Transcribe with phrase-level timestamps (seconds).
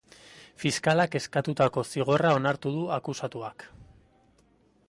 [0.63, 3.71] Fiskalak eskatutako zigorra onartu du akusatuak.